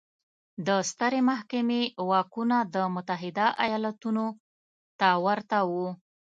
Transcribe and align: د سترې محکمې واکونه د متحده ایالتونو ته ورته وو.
د 0.67 0.69
سترې 0.89 1.21
محکمې 1.29 1.81
واکونه 2.09 2.57
د 2.75 2.75
متحده 2.95 3.47
ایالتونو 3.65 4.25
ته 4.99 5.09
ورته 5.25 5.59
وو. 5.71 5.89